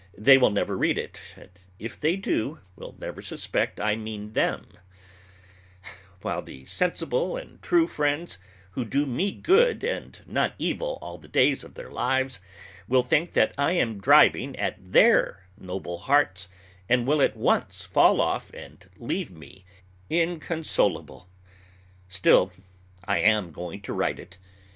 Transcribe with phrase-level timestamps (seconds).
[0.17, 4.65] They will never read it, and if they do, will never suspect I mean them;
[6.21, 8.39] while the sensible and true friends,
[8.71, 12.39] who do me good and not evil all the days of their lives,
[12.87, 16.49] will think I am driving at their noble hearts,
[16.89, 19.65] and will at once fall off and leave me
[20.09, 21.29] inconsolable.
[22.07, 22.51] Still
[23.05, 24.39] I am going to write it.